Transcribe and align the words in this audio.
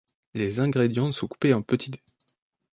Les 0.33 0.59
ingrédients 0.59 1.11
sont 1.11 1.27
coupés 1.27 1.53
en 1.53 1.61
petits 1.61 1.91
dés. 1.91 2.01